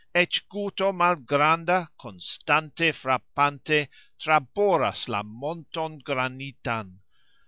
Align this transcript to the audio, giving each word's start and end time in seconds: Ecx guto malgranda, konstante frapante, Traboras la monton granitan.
Ecx 0.15 0.41
guto 0.49 0.91
malgranda, 0.91 1.87
konstante 1.95 2.91
frapante, 2.91 3.87
Traboras 4.19 5.07
la 5.07 5.21
monton 5.21 5.99
granitan. 5.99 7.01